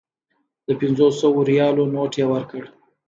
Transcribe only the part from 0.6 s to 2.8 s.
د پنځو سوو ریالو نوټ یې ورکړ.